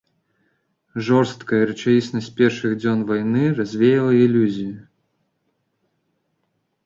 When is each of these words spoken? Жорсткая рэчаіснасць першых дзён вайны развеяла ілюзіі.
Жорсткая 1.07 1.59
рэчаіснасць 1.71 2.29
першых 2.39 2.71
дзён 2.81 2.99
вайны 3.11 3.43
развеяла 3.59 4.11
ілюзіі. 4.21 4.71